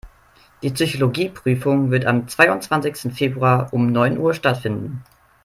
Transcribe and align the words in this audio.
Die 0.63 0.71
Psychologie-Prüfung 0.71 1.91
wird 1.91 2.07
am 2.07 2.27
zweiundzwanzigsten 2.27 3.11
Februar 3.11 3.71
um 3.71 3.91
neun 3.91 4.17
Uhr 4.17 4.33
stattfinden. 4.33 5.03